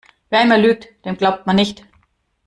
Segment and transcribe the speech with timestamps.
[0.31, 1.85] Wer einmal lügt, dem glaubt man nicht.